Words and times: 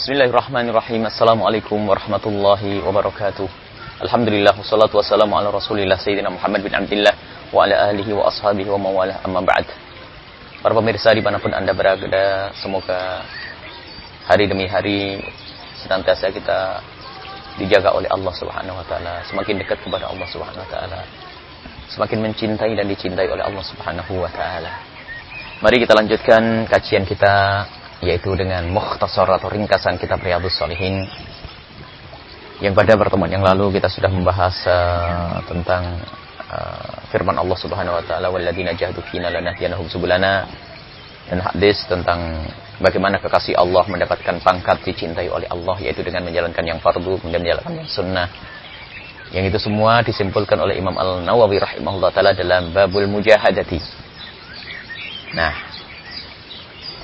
Bismillahirrahmanirrahim. 0.00 1.12
Assalamualaikum 1.12 1.76
warahmatullahi 1.84 2.80
wabarakatuh. 2.80 3.44
Alhamdulillah 4.00 4.56
wassalatu 4.56 4.96
wassalamu 4.96 5.36
ala 5.36 5.52
Rasulillah 5.52 6.00
Sayyidina 6.00 6.32
Muhammad 6.32 6.64
bin 6.64 6.72
Abdullah 6.72 7.12
wa 7.52 7.68
ala 7.68 7.92
alihi 7.92 8.08
wa 8.16 8.24
ashabihi 8.32 8.64
wa 8.72 8.80
mawalah 8.80 9.20
amma 9.20 9.44
ba'd. 9.44 9.68
Para 10.64 10.72
pemirsa 10.72 11.12
di 11.12 11.20
mana 11.20 11.36
pun 11.36 11.52
Anda 11.52 11.76
berada, 11.76 12.48
semoga 12.56 13.28
hari 14.24 14.48
demi 14.48 14.64
hari 14.72 15.20
senantiasa 15.84 16.32
kita 16.32 16.80
dijaga 17.60 17.92
oleh 17.92 18.08
Allah 18.08 18.32
Subhanahu 18.40 18.80
wa 18.80 18.84
taala, 18.88 19.20
semakin 19.28 19.60
dekat 19.60 19.84
kepada 19.84 20.08
Allah 20.08 20.24
Subhanahu 20.32 20.64
wa 20.64 20.70
taala. 20.72 21.04
Semakin 21.92 22.24
mencintai 22.24 22.72
dan 22.72 22.88
dicintai 22.88 23.28
oleh 23.28 23.44
Allah 23.44 23.64
Subhanahu 23.68 24.16
wa 24.16 24.32
taala. 24.32 24.80
Mari 25.60 25.76
kita 25.84 25.92
lanjutkan 25.92 26.64
kajian 26.72 27.04
kita 27.04 27.68
yaitu 28.00 28.32
dengan 28.32 28.64
mukhtasar 28.72 29.28
atau 29.28 29.52
ringkasan 29.52 30.00
kitab 30.00 30.24
Riyadhus 30.24 30.56
Shalihin. 30.56 31.04
Yang 32.60 32.76
pada 32.76 32.92
pertemuan 32.96 33.32
yang 33.32 33.44
lalu 33.44 33.76
kita 33.80 33.88
sudah 33.88 34.12
membahas 34.12 34.56
uh, 34.68 35.40
tentang 35.48 36.00
uh, 36.48 36.92
firman 37.08 37.36
Allah 37.36 37.56
Subhanahu 37.56 37.96
wa 37.96 38.04
taala 38.04 38.28
walladzina 38.28 38.76
jahadu 38.76 39.00
fina 39.08 39.32
lanahdiyanahum 39.32 39.88
subulana. 39.88 40.48
Dan 41.28 41.44
hadis 41.46 41.86
tentang 41.86 42.42
bagaimana 42.82 43.22
kekasih 43.22 43.54
Allah 43.54 43.86
mendapatkan 43.86 44.42
pangkat 44.42 44.82
dicintai 44.82 45.30
oleh 45.30 45.46
Allah 45.46 45.78
yaitu 45.78 46.02
dengan 46.02 46.26
menjalankan 46.26 46.64
yang 46.64 46.82
fardu 46.82 47.22
kemudian 47.22 47.44
menjalankan 47.44 47.84
yang 47.84 47.88
sunnah. 47.88 48.28
Yang 49.30 49.54
itu 49.54 49.70
semua 49.70 50.02
disimpulkan 50.02 50.58
oleh 50.58 50.74
Imam 50.74 50.98
Al-Nawawi 50.98 51.62
rahimahullah 51.62 52.10
taala 52.10 52.34
dalam 52.34 52.74
babul 52.74 53.06
mujahadati. 53.06 53.78
Nah 55.38 55.69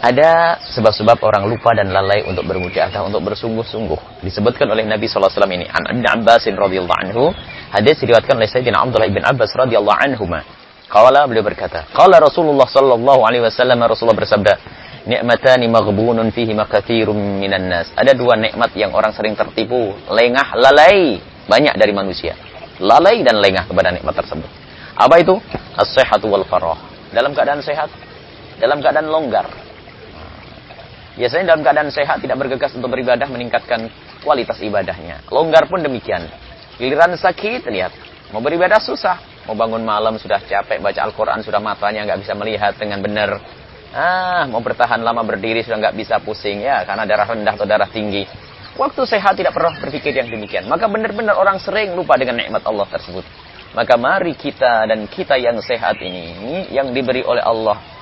ada 0.07 0.63
sebab-sebab 0.71 1.19
orang 1.27 1.51
lupa 1.51 1.75
dan 1.75 1.91
lalai 1.91 2.23
untuk 2.23 2.47
bermujahadah, 2.47 3.03
untuk 3.11 3.27
bersungguh-sungguh. 3.27 4.23
Disebutkan 4.23 4.71
oleh 4.71 4.87
Nabi 4.87 5.11
SAW 5.11 5.35
ini. 5.51 5.67
An 5.67 5.83
Ibn 5.83 6.23
Abbas 6.23 6.47
radhiyallahu 6.47 7.01
anhu. 7.11 7.35
Hadis 7.75 7.99
diriwayatkan 7.99 8.39
oleh 8.39 8.47
Sayyidina 8.47 8.87
Abdullah 8.87 9.11
ibn 9.11 9.27
Abbas 9.27 9.51
radhiyallahu 9.59 9.99
anhu. 9.99 10.25
Qala 10.87 11.27
beliau 11.27 11.43
berkata, 11.43 11.91
Qala 11.91 12.23
Rasulullah 12.23 12.71
sallallahu 12.71 13.27
alaihi 13.27 13.43
wasallam 13.43 13.83
Rasulullah 13.83 14.23
bersabda, 14.23 14.55
Ni'matani 15.07 15.67
maghbunun 15.67 16.31
fihi 16.31 16.55
makathirun 16.55 17.43
minan 17.43 17.67
nas. 17.67 17.91
Ada 17.99 18.15
dua 18.15 18.39
nikmat 18.39 18.75
yang 18.79 18.95
orang 18.95 19.11
sering 19.11 19.35
tertipu, 19.35 19.95
lengah, 20.07 20.55
lalai 20.55 21.19
banyak 21.51 21.75
dari 21.75 21.91
manusia. 21.91 22.39
Lalai 22.79 23.27
dan 23.27 23.43
lengah 23.43 23.67
kepada 23.67 23.91
nikmat 23.91 24.15
tersebut. 24.15 24.51
Apa 24.95 25.19
itu? 25.19 25.35
As-sihhatu 25.75 26.31
wal 26.31 26.47
farah. 26.47 26.79
Dalam 27.11 27.35
keadaan 27.35 27.63
sehat, 27.63 27.91
dalam 28.59 28.83
keadaan 28.83 29.07
longgar, 29.11 29.47
Biasanya 31.17 31.57
dalam 31.57 31.65
keadaan 31.65 31.89
sehat 31.89 32.21
tidak 32.21 32.37
bergegas 32.37 32.77
untuk 32.77 32.93
beribadah 32.93 33.25
meningkatkan 33.33 33.89
kualitas 34.21 34.61
ibadahnya. 34.61 35.25
Longgar 35.33 35.65
pun 35.65 35.81
demikian. 35.81 36.29
Giliran 36.77 37.17
sakit, 37.17 37.65
lihat. 37.73 37.93
Mau 38.37 38.45
beribadah 38.45 38.77
susah. 38.77 39.17
Mau 39.49 39.57
bangun 39.57 39.81
malam 39.81 40.21
sudah 40.21 40.43
capek, 40.45 40.83
baca 40.83 41.01
Al-Quran 41.07 41.41
sudah 41.41 41.63
matanya 41.63 42.05
nggak 42.05 42.21
bisa 42.21 42.35
melihat 42.37 42.77
dengan 42.77 43.01
benar. 43.01 43.41
Ah, 43.97 44.45
mau 44.51 44.61
bertahan 44.61 45.01
lama 45.01 45.25
berdiri 45.25 45.65
sudah 45.65 45.79
nggak 45.89 45.97
bisa 45.97 46.21
pusing 46.21 46.61
ya 46.61 46.85
karena 46.85 47.09
darah 47.09 47.31
rendah 47.31 47.55
atau 47.55 47.65
darah 47.65 47.89
tinggi. 47.89 48.27
Waktu 48.77 49.09
sehat 49.09 49.41
tidak 49.41 49.57
pernah 49.57 49.73
berpikir 49.73 50.13
yang 50.13 50.29
demikian. 50.29 50.69
Maka 50.69 50.85
benar-benar 50.85 51.39
orang 51.41 51.57
sering 51.63 51.97
lupa 51.97 52.21
dengan 52.21 52.37
nikmat 52.43 52.61
Allah 52.67 52.85
tersebut. 52.93 53.25
Maka 53.73 53.95
mari 53.97 54.37
kita 54.37 54.85
dan 54.85 55.09
kita 55.09 55.41
yang 55.41 55.57
sehat 55.65 55.97
ini, 56.03 56.69
yang 56.75 56.93
diberi 56.93 57.25
oleh 57.25 57.41
Allah 57.41 57.96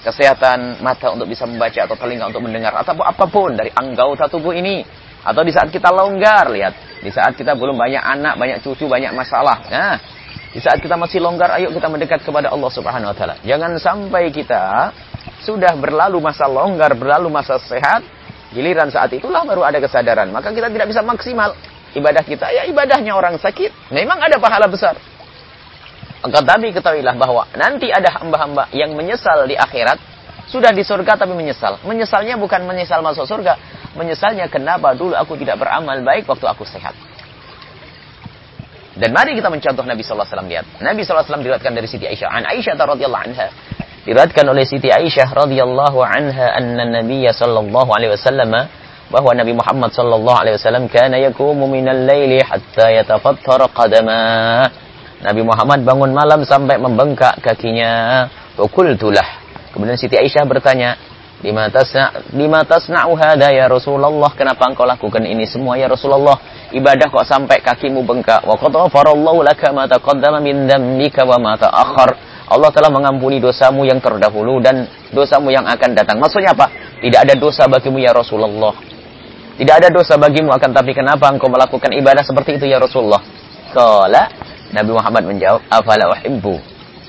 kesehatan 0.00 0.80
mata 0.80 1.12
untuk 1.12 1.28
bisa 1.28 1.44
membaca 1.44 1.84
atau 1.84 1.96
telinga 1.96 2.32
untuk 2.32 2.44
mendengar 2.44 2.72
atau 2.72 2.96
apa 3.04 3.24
pun 3.28 3.52
dari 3.52 3.68
anggota 3.72 4.26
tubuh 4.26 4.56
ini. 4.56 4.82
Atau 5.20 5.44
di 5.44 5.52
saat 5.52 5.68
kita 5.68 5.92
longgar 5.92 6.48
lihat. 6.48 7.04
Di 7.04 7.12
saat 7.12 7.36
kita 7.36 7.52
belum 7.52 7.76
banyak 7.76 8.00
anak 8.00 8.40
banyak 8.40 8.64
cucu 8.64 8.88
banyak 8.88 9.12
masalah. 9.12 9.60
Nah 9.68 9.96
di 10.50 10.58
saat 10.58 10.80
kita 10.80 10.96
masih 10.96 11.20
longgar 11.20 11.52
ayo 11.60 11.70
kita 11.70 11.86
mendekat 11.86 12.24
kepada 12.24 12.48
Allah 12.48 12.70
Subhanahu 12.72 13.12
wa 13.12 13.16
taala. 13.16 13.36
Jangan 13.44 13.76
sampai 13.76 14.32
kita 14.32 14.90
sudah 15.44 15.76
berlalu 15.76 16.18
masa 16.24 16.48
longgar 16.48 16.96
berlalu 16.96 17.28
masa 17.28 17.60
sehat 17.60 18.00
giliran 18.50 18.88
saat 18.88 19.12
itulah 19.12 19.44
baru 19.44 19.68
ada 19.68 19.76
kesadaran. 19.76 20.32
Maka 20.32 20.50
kita 20.56 20.72
tidak 20.72 20.88
bisa 20.88 21.04
maksimal. 21.04 21.52
Ibadah 21.90 22.22
kita 22.24 22.48
ya 22.54 22.64
ibadahnya 22.64 23.12
orang 23.12 23.36
sakit. 23.36 23.92
Memang 23.92 24.16
ada 24.24 24.40
pahala 24.40 24.64
besar 24.70 24.96
akan 26.20 26.44
tapi 26.44 26.68
ketahuilah 26.76 27.16
bahwa 27.16 27.48
nanti 27.56 27.88
ada 27.88 28.12
hamba-hamba 28.20 28.68
yang 28.76 28.92
menyesal 28.92 29.48
di 29.48 29.56
akhirat, 29.56 29.96
sudah 30.52 30.68
di 30.68 30.84
surga 30.84 31.16
tapi 31.16 31.32
menyesal. 31.32 31.80
Menyesalnya 31.80 32.36
bukan 32.36 32.68
menyesal 32.68 33.00
masuk 33.00 33.24
surga, 33.24 33.56
menyesalnya 33.96 34.44
kenapa 34.52 34.92
dulu 34.92 35.16
aku 35.16 35.40
tidak 35.40 35.56
beramal 35.56 35.96
baik 36.04 36.28
waktu 36.28 36.44
aku 36.44 36.68
sehat. 36.68 36.92
Dan 39.00 39.16
mari 39.16 39.32
kita 39.32 39.48
mencontoh 39.48 39.80
Nabi 39.88 40.04
wasallam 40.04 40.50
lihat. 40.50 40.66
Nabi 40.84 41.00
wasallam 41.08 41.40
diriwayatkan 41.40 41.72
dari 41.72 41.88
Siti 41.88 42.04
Aisyah, 42.04 42.28
an 42.28 42.44
Aisyah 42.44 42.76
radhiyallahu 42.76 43.24
anha. 43.32 43.48
Diriwayatkan 44.04 44.44
oleh 44.44 44.68
Siti 44.68 44.92
Aisyah 44.92 45.32
radhiyallahu 45.32 46.04
anha 46.04 46.52
anna 46.52 46.84
Nabi 46.84 47.24
sallallahu 47.32 47.88
alaihi 47.96 48.12
wasallam 48.12 48.52
bahwa 49.08 49.30
Nabi 49.32 49.56
Muhammad 49.56 49.96
sallallahu 49.96 50.36
alaihi 50.36 50.60
wasallam 50.60 50.84
kana 50.92 51.16
yakumu 51.16 51.64
minal 51.64 51.96
laili 51.96 52.44
hatta 52.44 52.92
yatafattara 52.92 53.72
qadamah 53.72 54.89
Nabi 55.20 55.44
Muhammad 55.44 55.84
bangun 55.84 56.10
malam 56.16 56.40
sampai 56.48 56.80
membengkak 56.80 57.40
kakinya. 57.44 58.24
Fakultulah. 58.56 59.40
Kemudian 59.70 59.96
Siti 60.00 60.16
Aisyah 60.16 60.44
bertanya, 60.48 60.96
Lima 61.40 61.72
tasna 61.72 62.12
lima 62.36 62.60
tasna'u 62.68 63.16
hadha 63.16 63.48
ya 63.48 63.64
Rasulullah? 63.64 64.28
Kenapa 64.36 64.68
engkau 64.68 64.84
lakukan 64.84 65.24
ini 65.24 65.48
semua 65.48 65.80
ya 65.80 65.88
Rasulullah? 65.88 66.36
Ibadah 66.68 67.08
kok 67.08 67.24
sampai 67.24 67.64
kakimu 67.64 68.04
bengkak. 68.04 68.44
Wa 68.44 68.60
qad 68.60 68.76
ghafarallahu 68.76 69.40
laka 69.40 69.72
ma 69.72 69.88
taqaddama 69.88 70.44
min 70.44 70.68
dhanbika 70.68 71.24
wa 71.24 71.40
ma 71.40 71.52
ta'akhkhar. 71.56 72.10
Allah 72.52 72.68
telah 72.76 72.92
mengampuni 72.92 73.40
dosamu 73.40 73.88
yang 73.88 74.04
terdahulu 74.04 74.60
dan 74.60 74.84
dosamu 75.16 75.48
yang 75.48 75.64
akan 75.64 75.96
datang. 75.96 76.20
Maksudnya 76.20 76.52
apa? 76.52 76.68
Tidak 77.00 77.20
ada 77.24 77.34
dosa 77.40 77.64
bagimu 77.64 78.04
ya 78.04 78.12
Rasulullah. 78.12 78.76
Tidak 79.56 79.74
ada 79.80 79.88
dosa 79.88 80.20
bagimu 80.20 80.52
akan 80.52 80.70
tapi 80.76 80.92
kenapa 80.92 81.32
engkau 81.32 81.48
melakukan 81.48 81.88
ibadah 81.96 82.20
seperti 82.20 82.60
itu 82.60 82.68
ya 82.68 82.76
Rasulullah? 82.76 83.24
Qala 83.72 84.28
Nabi 84.70 84.90
Muhammad 84.94 85.24
menjawab, 85.26 85.60
"Afala 85.66 86.14
uhibbu 86.14 86.54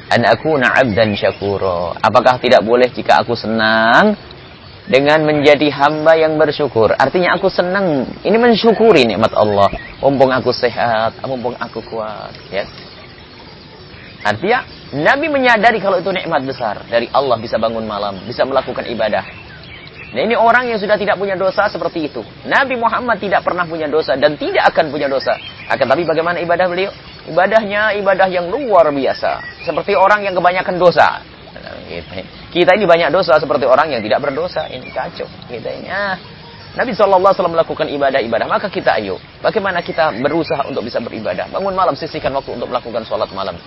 an 0.10 0.22
akuna 0.26 0.74
'abdan 0.74 1.14
syakura?" 1.14 1.98
Apakah 2.02 2.42
tidak 2.42 2.66
boleh 2.66 2.90
jika 2.90 3.22
aku 3.22 3.38
senang 3.38 4.18
dengan 4.90 5.22
menjadi 5.22 5.70
hamba 5.70 6.18
yang 6.18 6.42
bersyukur? 6.42 6.94
Artinya 6.98 7.38
aku 7.38 7.48
senang 7.54 8.10
ini 8.26 8.38
mensyukuri 8.38 9.06
nikmat 9.06 9.32
Allah. 9.38 9.70
Mumpung 10.02 10.34
aku 10.34 10.50
sehat, 10.50 11.22
mumpung 11.26 11.54
aku 11.62 11.86
kuat, 11.86 12.34
ya. 12.50 12.66
Artinya 14.22 14.66
Nabi 14.98 15.30
menyadari 15.30 15.82
kalau 15.82 15.98
itu 15.98 16.10
nikmat 16.14 16.46
besar 16.46 16.82
dari 16.90 17.10
Allah 17.14 17.38
bisa 17.42 17.58
bangun 17.58 17.86
malam, 17.86 18.22
bisa 18.26 18.46
melakukan 18.46 18.86
ibadah. 18.90 19.26
Nah 20.12 20.22
ini 20.28 20.36
orang 20.36 20.68
yang 20.68 20.76
sudah 20.76 21.00
tidak 21.00 21.16
punya 21.16 21.40
dosa 21.40 21.72
seperti 21.72 22.12
itu. 22.12 22.20
Nabi 22.44 22.76
Muhammad 22.76 23.18
tidak 23.24 23.48
pernah 23.48 23.64
punya 23.64 23.88
dosa 23.88 24.20
dan 24.20 24.36
tidak 24.36 24.68
akan 24.76 24.92
punya 24.92 25.08
dosa. 25.08 25.40
Akan 25.72 25.88
tapi 25.88 26.04
bagaimana 26.04 26.44
ibadah 26.44 26.68
beliau? 26.68 26.92
Ibadahnya 27.30 27.94
ibadah 28.02 28.26
yang 28.32 28.50
luar 28.50 28.90
biasa. 28.90 29.62
Seperti 29.62 29.94
orang 29.94 30.26
yang 30.26 30.34
kebanyakan 30.34 30.82
dosa. 30.82 31.22
Kita 32.50 32.72
ini 32.74 32.88
banyak 32.88 33.14
dosa 33.14 33.38
seperti 33.38 33.70
orang 33.70 33.94
yang 33.94 34.02
tidak 34.02 34.26
berdosa. 34.26 34.66
Ini 34.72 34.90
kacau. 34.90 35.28
Kita 35.46 35.70
ini. 35.70 35.90
Ah. 35.92 36.18
Nabi 36.72 36.96
SAW 36.96 37.36
melakukan 37.52 37.86
ibadah-ibadah. 37.92 38.48
Maka 38.48 38.72
kita 38.72 38.98
ayo. 38.98 39.20
Bagaimana 39.44 39.84
kita 39.84 40.16
berusaha 40.18 40.66
untuk 40.66 40.88
bisa 40.88 41.04
beribadah. 41.04 41.52
Bangun 41.52 41.76
malam, 41.76 41.94
sisihkan 41.94 42.32
waktu 42.34 42.58
untuk 42.58 42.72
melakukan 42.72 43.04
sholat 43.06 43.30
malam 43.36 43.60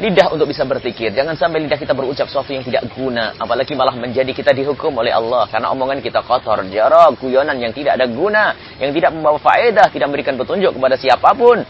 lidah 0.00 0.32
untuk 0.32 0.48
bisa 0.48 0.64
berpikir. 0.64 1.12
Jangan 1.12 1.36
sampai 1.36 1.60
lidah 1.60 1.76
kita 1.76 1.92
berucap 1.92 2.24
sesuatu 2.26 2.56
yang 2.56 2.64
tidak 2.64 2.88
guna. 2.96 3.36
Apalagi 3.36 3.76
malah 3.76 3.92
menjadi 3.92 4.32
kita 4.32 4.56
dihukum 4.56 4.96
oleh 4.96 5.12
Allah. 5.12 5.44
Karena 5.52 5.68
omongan 5.76 6.00
kita 6.00 6.24
kotor, 6.24 6.64
jarak, 6.72 7.20
guyonan 7.20 7.60
yang 7.60 7.76
tidak 7.76 8.00
ada 8.00 8.08
guna. 8.08 8.56
Yang 8.80 8.96
tidak 8.96 9.10
membawa 9.12 9.36
faedah, 9.36 9.92
tidak 9.92 10.08
memberikan 10.08 10.34
petunjuk 10.40 10.72
kepada 10.72 10.96
siapa 10.96 11.36
pun. 11.36 11.60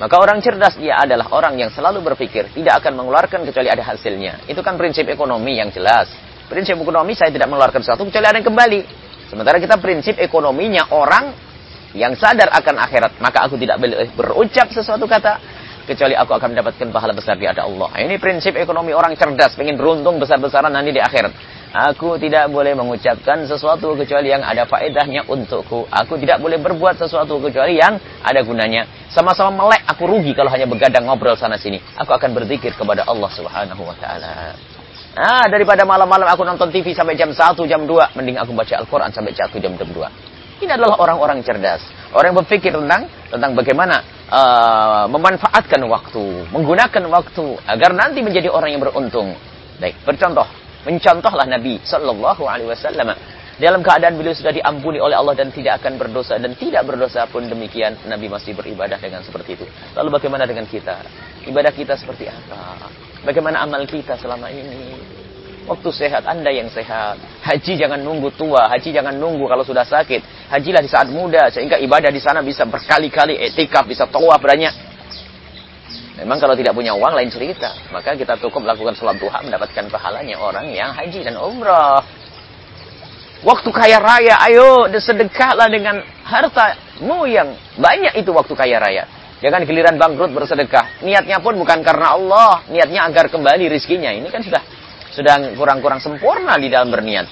Maka 0.00 0.16
orang 0.16 0.40
cerdas 0.40 0.80
dia 0.80 0.96
adalah 0.96 1.28
orang 1.36 1.60
yang 1.60 1.68
selalu 1.68 2.00
berpikir. 2.00 2.48
Tidak 2.56 2.72
akan 2.80 2.96
mengeluarkan 2.96 3.44
kecuali 3.44 3.68
ada 3.68 3.84
hasilnya. 3.84 4.48
Itu 4.48 4.64
kan 4.64 4.80
prinsip 4.80 5.04
ekonomi 5.12 5.60
yang 5.60 5.68
jelas. 5.68 6.08
Prinsip 6.48 6.80
ekonomi 6.80 7.12
saya 7.12 7.28
tidak 7.28 7.52
mengeluarkan 7.52 7.84
sesuatu 7.84 8.08
kecuali 8.08 8.24
ada 8.24 8.40
yang 8.40 8.48
kembali. 8.48 8.80
Sementara 9.28 9.60
kita 9.60 9.76
prinsip 9.76 10.16
ekonominya 10.16 10.88
orang 10.96 11.36
yang 11.92 12.16
sadar 12.16 12.48
akan 12.48 12.80
akhirat. 12.80 13.12
Maka 13.20 13.44
aku 13.44 13.60
tidak 13.60 13.76
boleh 13.76 14.08
berucap 14.16 14.72
sesuatu 14.72 15.04
kata 15.04 15.36
kecuali 15.84 16.16
aku 16.16 16.32
akan 16.32 16.48
mendapatkan 16.56 16.88
pahala 16.88 17.12
besar 17.12 17.36
di 17.36 17.44
hadapan 17.44 17.68
Allah. 17.68 17.90
Ini 18.00 18.16
prinsip 18.16 18.56
ekonomi 18.56 18.96
orang 18.96 19.12
cerdas, 19.20 19.52
pengen 19.52 19.76
beruntung 19.76 20.16
besar-besaran 20.16 20.72
nanti 20.72 20.96
di 20.96 21.02
akhirat. 21.02 21.59
Aku 21.70 22.18
tidak 22.18 22.50
boleh 22.50 22.74
mengucapkan 22.74 23.46
sesuatu 23.46 23.94
kecuali 23.94 24.34
yang 24.34 24.42
ada 24.42 24.66
faedahnya 24.66 25.22
untukku. 25.30 25.86
Aku 25.86 26.18
tidak 26.18 26.42
boleh 26.42 26.58
berbuat 26.58 26.98
sesuatu 26.98 27.38
kecuali 27.38 27.78
yang 27.78 27.94
ada 28.26 28.42
gunanya. 28.42 28.90
Sama-sama 29.06 29.54
melek, 29.54 29.86
aku 29.86 30.10
rugi 30.10 30.34
kalau 30.34 30.50
hanya 30.50 30.66
begadang 30.66 31.06
ngobrol 31.06 31.38
sana 31.38 31.54
sini. 31.54 31.78
Aku 31.94 32.10
akan 32.10 32.34
berzikir 32.34 32.74
kepada 32.74 33.06
Allah 33.06 33.30
Subhanahu 33.30 33.86
wa 33.86 33.94
taala. 34.02 34.58
Ah, 35.14 35.46
daripada 35.46 35.86
malam-malam 35.86 36.26
aku 36.26 36.42
nonton 36.42 36.74
TV 36.74 36.90
sampai 36.90 37.14
jam 37.14 37.30
1, 37.30 37.54
jam 37.70 37.86
2, 37.86 38.18
mending 38.18 38.38
aku 38.42 38.50
baca 38.50 38.74
Al-Qur'an 38.82 39.14
sampai 39.14 39.30
jatuh 39.30 39.62
jam 39.62 39.78
2. 39.78 39.86
Ini 40.66 40.74
adalah 40.74 40.98
orang-orang 40.98 41.38
cerdas. 41.46 41.86
Orang 42.10 42.34
yang 42.34 42.38
berpikir 42.42 42.74
tentang 42.74 43.06
tentang 43.30 43.54
bagaimana 43.54 44.02
uh, 44.26 45.06
memanfaatkan 45.06 45.86
waktu, 45.86 46.50
menggunakan 46.50 47.06
waktu 47.14 47.46
agar 47.62 47.90
nanti 47.94 48.26
menjadi 48.26 48.50
orang 48.50 48.74
yang 48.74 48.82
beruntung. 48.82 49.38
Baik, 49.80 49.96
bercontoh, 50.04 50.44
mencontohlah 50.86 51.46
Nabi 51.46 51.80
sallallahu 51.84 52.42
alaihi 52.48 52.70
wasallam 52.72 53.12
dalam 53.60 53.84
keadaan 53.84 54.16
beliau 54.16 54.32
sudah 54.32 54.56
diampuni 54.56 54.96
oleh 54.96 55.12
Allah 55.12 55.36
dan 55.36 55.52
tidak 55.52 55.84
akan 55.84 56.00
berdosa 56.00 56.40
dan 56.40 56.56
tidak 56.56 56.80
berdosa 56.88 57.28
pun 57.28 57.44
demikian 57.44 57.92
Nabi 58.08 58.32
masih 58.32 58.56
beribadah 58.56 58.96
dengan 58.96 59.20
seperti 59.20 59.60
itu. 59.60 59.68
Lalu 59.92 60.16
bagaimana 60.16 60.48
dengan 60.48 60.64
kita? 60.64 60.96
Ibadah 61.44 61.68
kita 61.68 61.92
seperti 61.92 62.32
apa? 62.32 62.88
Bagaimana 63.20 63.60
amal 63.60 63.84
kita 63.84 64.16
selama 64.16 64.48
ini? 64.48 64.96
Waktu 65.68 65.92
sehat, 65.92 66.24
Anda 66.24 66.48
yang 66.48 66.72
sehat. 66.72 67.20
Haji 67.44 67.76
jangan 67.76 68.00
nunggu 68.00 68.32
tua, 68.32 68.64
haji 68.72 68.96
jangan 68.96 69.12
nunggu 69.12 69.44
kalau 69.44 69.60
sudah 69.60 69.84
sakit. 69.84 70.48
Hajilah 70.48 70.80
di 70.80 70.90
saat 70.90 71.12
muda, 71.12 71.52
sehingga 71.52 71.76
ibadah 71.76 72.08
di 72.08 72.18
sana 72.18 72.40
bisa 72.40 72.64
berkali-kali 72.64 73.36
etikaf, 73.38 73.84
bisa 73.84 74.08
tawaf 74.08 74.40
banyak. 74.40 74.89
Memang 76.20 76.36
kalau 76.36 76.52
tidak 76.52 76.76
punya 76.76 76.92
uang 76.92 77.16
lain 77.16 77.32
cerita. 77.32 77.72
Maka 77.88 78.12
kita 78.12 78.36
cukup 78.36 78.68
melakukan 78.68 78.92
sholat 78.92 79.16
duha 79.16 79.40
mendapatkan 79.40 79.88
pahalanya 79.88 80.36
orang 80.36 80.68
yang 80.68 80.92
haji 80.92 81.24
dan 81.24 81.40
umrah. 81.40 82.04
Waktu 83.40 83.72
kaya 83.72 83.96
raya, 83.96 84.36
ayo 84.52 84.84
sedekahlah 84.92 85.72
dengan 85.72 86.04
hartamu 86.28 87.24
yang 87.24 87.56
banyak 87.80 88.20
itu 88.20 88.36
waktu 88.36 88.52
kaya 88.52 88.76
raya. 88.76 89.08
Jangan 89.40 89.64
giliran 89.64 89.96
bangkrut 89.96 90.36
bersedekah. 90.36 91.00
Niatnya 91.00 91.40
pun 91.40 91.56
bukan 91.56 91.80
karena 91.80 92.12
Allah, 92.12 92.60
niatnya 92.68 93.08
agar 93.08 93.32
kembali 93.32 93.72
rizkinya. 93.72 94.12
Ini 94.12 94.28
kan 94.28 94.44
sudah 94.44 94.60
sudah 95.16 95.56
kurang-kurang 95.56 96.04
sempurna 96.04 96.60
di 96.60 96.68
dalam 96.68 96.92
berniat. 96.92 97.24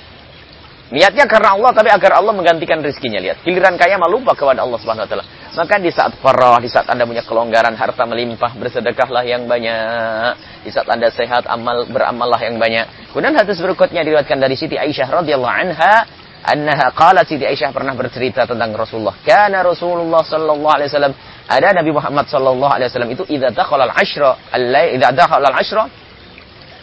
Niatnya 0.88 1.28
karena 1.28 1.60
Allah, 1.60 1.76
tapi 1.76 1.92
agar 1.92 2.16
Allah 2.16 2.32
menggantikan 2.32 2.80
rizkinya. 2.80 3.20
Lihat, 3.20 3.44
giliran 3.44 3.76
kaya 3.76 4.00
malah 4.00 4.16
lupa 4.16 4.32
kepada 4.32 4.64
Allah 4.64 4.80
Subhanahu 4.80 5.04
Wa 5.04 5.10
Taala. 5.12 5.26
Maka 5.58 5.82
di 5.82 5.90
saat 5.90 6.14
farah, 6.22 6.62
di 6.62 6.70
saat 6.70 6.86
anda 6.86 7.02
punya 7.02 7.26
kelonggaran, 7.26 7.74
harta 7.74 8.06
melimpah, 8.06 8.54
bersedekahlah 8.54 9.26
yang 9.26 9.50
banyak. 9.50 10.38
Di 10.62 10.70
saat 10.70 10.86
anda 10.86 11.10
sehat, 11.10 11.50
amal 11.50 11.82
beramallah 11.90 12.38
yang 12.38 12.62
banyak. 12.62 13.10
Kemudian 13.10 13.34
hadis 13.34 13.58
berikutnya 13.58 14.06
diriwayatkan 14.06 14.38
dari 14.38 14.54
Siti 14.54 14.78
Aisyah 14.78 15.10
radhiyallahu 15.18 15.50
anha 15.50 16.06
annaha 16.46 16.94
qalat 16.94 17.26
Siti 17.26 17.42
Aisyah 17.42 17.74
pernah 17.74 17.90
bercerita 17.98 18.46
tentang 18.46 18.70
Rasulullah. 18.70 19.18
Kana 19.26 19.66
Rasulullah 19.66 20.22
sallallahu 20.22 20.74
alaihi 20.78 20.94
wasallam 20.94 21.14
ada 21.50 21.68
Nabi 21.74 21.90
Muhammad 21.90 22.30
sallallahu 22.30 22.72
alaihi 22.78 22.88
wasallam 22.94 23.10
itu 23.18 23.24
idza 23.26 23.50
dakhala 23.50 23.90
al-ashra 23.90 24.38
al-lail 24.54 24.94
idza 24.94 25.10
dakhala 25.10 25.50
al-ashra 25.50 25.82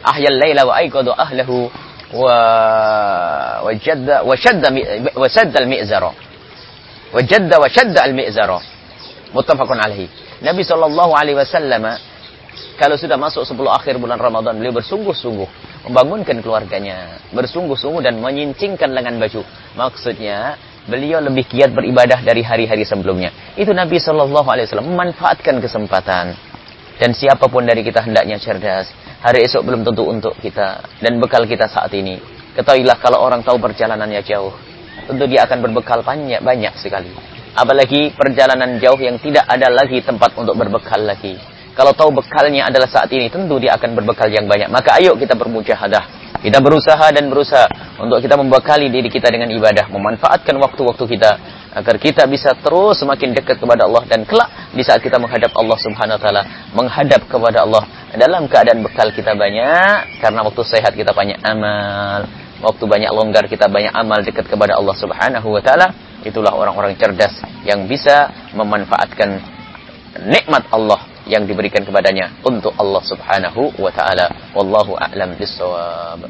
ahya 0.04 0.28
al-laila 0.36 0.62
wa 0.68 0.74
ayqadha 0.84 1.14
ahlihi 1.16 1.58
wa 2.12 2.36
wajadda 3.72 4.16
wa 4.28 4.36
shadda 4.36 4.68
wa 5.16 5.28
sadda 5.32 5.58
al-mi'zara 5.64 6.25
wajadda 7.14 7.56
wa 7.60 7.68
shadda 7.70 8.00
al-mi'zara 8.06 8.60
muttafaqun 9.36 9.78
alaihi 9.78 10.10
Nabi 10.42 10.64
sallallahu 10.64 11.12
alaihi 11.14 11.38
wasallam 11.38 11.86
kalau 12.76 12.96
sudah 13.00 13.20
masuk 13.20 13.44
10 13.44 13.56
akhir 13.68 14.00
bulan 14.00 14.20
Ramadan, 14.20 14.56
beliau 14.56 14.76
bersungguh-sungguh 14.80 15.48
membangunkan 15.88 16.40
keluarganya, 16.40 17.20
bersungguh-sungguh 17.36 18.04
dan 18.04 18.20
menyincingkan 18.20 18.92
lengan 18.92 19.20
baju. 19.20 19.44
Maksudnya, 19.76 20.60
beliau 20.88 21.20
lebih 21.22 21.46
giat 21.48 21.72
beribadah 21.72 22.20
dari 22.24 22.42
hari-hari 22.42 22.84
sebelumnya. 22.88 23.32
Itu 23.60 23.72
Nabi 23.76 24.00
Shallallahu 24.00 24.48
Alaihi 24.48 24.66
Wasallam 24.72 24.92
memanfaatkan 24.92 25.60
kesempatan. 25.60 26.36
Dan 26.96 27.12
siapa 27.12 27.52
pun 27.52 27.68
dari 27.68 27.84
kita 27.84 28.08
hendaknya 28.08 28.40
cerdas. 28.40 28.88
Hari 29.20 29.44
esok 29.44 29.68
belum 29.68 29.84
tentu 29.84 30.08
untuk 30.08 30.36
kita 30.40 30.80
dan 31.04 31.20
bekal 31.20 31.44
kita 31.44 31.68
saat 31.68 31.92
ini. 31.92 32.20
Ketahuilah 32.56 32.96
kalau 33.04 33.20
orang 33.20 33.44
tahu 33.44 33.60
perjalanannya 33.60 34.24
jauh, 34.24 34.56
tentu 35.04 35.24
dia 35.28 35.44
akan 35.44 35.60
berbekal 35.60 36.00
banyak 36.02 36.40
banyak 36.40 36.74
sekali. 36.80 37.12
Apalagi 37.56 38.12
perjalanan 38.12 38.80
jauh 38.84 39.00
yang 39.00 39.16
tidak 39.20 39.48
ada 39.48 39.72
lagi 39.72 40.04
tempat 40.04 40.36
untuk 40.36 40.60
berbekal 40.60 41.00
lagi. 41.00 41.40
Kalau 41.76 41.92
tahu 41.92 42.24
bekalnya 42.24 42.72
adalah 42.72 42.88
saat 42.88 43.12
ini, 43.12 43.28
tentu 43.28 43.60
dia 43.60 43.76
akan 43.76 44.00
berbekal 44.00 44.32
yang 44.32 44.48
banyak. 44.48 44.72
Maka 44.72 44.96
ayo 45.00 45.12
kita 45.20 45.36
bermujahadah. 45.36 46.24
Kita 46.40 46.64
berusaha 46.64 47.12
dan 47.12 47.28
berusaha 47.28 47.68
untuk 48.00 48.24
kita 48.24 48.40
membekali 48.40 48.88
diri 48.88 49.12
kita 49.12 49.28
dengan 49.28 49.52
ibadah. 49.52 49.92
Memanfaatkan 49.92 50.56
waktu-waktu 50.56 51.04
kita. 51.04 51.32
Agar 51.76 52.00
kita 52.00 52.24
bisa 52.32 52.56
terus 52.56 53.04
semakin 53.04 53.36
dekat 53.36 53.60
kepada 53.60 53.92
Allah. 53.92 54.08
Dan 54.08 54.24
kelak 54.24 54.72
di 54.72 54.88
saat 54.88 55.04
kita 55.04 55.20
menghadap 55.20 55.52
Allah 55.52 55.76
subhanahu 55.76 56.16
wa 56.16 56.22
ta'ala. 56.24 56.44
Menghadap 56.72 57.28
kepada 57.28 57.68
Allah. 57.68 57.84
Dalam 58.16 58.48
keadaan 58.48 58.80
bekal 58.80 59.12
kita 59.12 59.36
banyak. 59.36 60.24
Karena 60.24 60.48
waktu 60.48 60.64
sehat 60.64 60.96
kita 60.96 61.12
banyak 61.12 61.44
amal. 61.44 62.45
Waktu 62.64 62.84
banyak 62.88 63.12
longgar 63.12 63.48
kita 63.52 63.68
banyak 63.68 63.92
amal 63.92 64.24
dekat 64.24 64.48
kepada 64.48 64.80
Allah 64.80 64.96
subhanahu 64.96 65.48
wa 65.52 65.62
ta'ala. 65.62 65.88
Itulah 66.26 66.56
orang-orang 66.58 66.98
cerdas 66.98 67.38
yang 67.68 67.86
bisa 67.86 68.34
memanfaatkan 68.58 69.38
nikmat 70.26 70.66
Allah 70.72 70.98
yang 71.26 71.44
diberikan 71.50 71.82
kepadanya 71.82 72.32
untuk 72.46 72.72
Allah 72.78 73.02
Subhanahu 73.02 73.74
wa 73.82 73.92
taala. 73.92 74.30
Wallahu 74.54 74.94
a'lam 74.94 75.34
bissawab. 75.36 76.30